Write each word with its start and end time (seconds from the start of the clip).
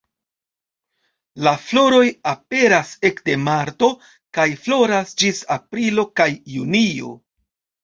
La 1.47 1.51
floroj 1.65 2.07
aperas 2.31 2.95
ekde 3.11 3.37
marto 3.43 3.91
kaj 4.39 4.49
floras 4.65 5.15
ĝis 5.23 5.45
aprilo 5.59 6.09
kaj 6.23 6.31
junio. 6.57 7.17